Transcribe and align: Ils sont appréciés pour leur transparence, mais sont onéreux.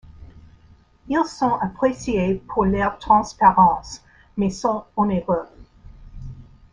Ils 1.09 1.25
sont 1.27 1.53
appréciés 1.57 2.41
pour 2.47 2.65
leur 2.65 2.97
transparence, 2.97 4.03
mais 4.35 4.49
sont 4.49 4.85
onéreux. 4.95 5.45